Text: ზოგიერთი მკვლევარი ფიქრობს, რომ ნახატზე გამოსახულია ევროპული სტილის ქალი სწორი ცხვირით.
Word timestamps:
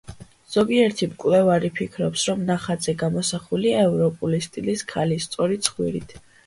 ზოგიერთი 0.53 1.07
მკვლევარი 1.11 1.69
ფიქრობს, 1.81 2.25
რომ 2.31 2.43
ნახატზე 2.49 2.97
გამოსახულია 3.05 3.87
ევროპული 3.87 4.45
სტილის 4.51 4.87
ქალი 4.95 5.25
სწორი 5.29 5.67
ცხვირით. 5.69 6.23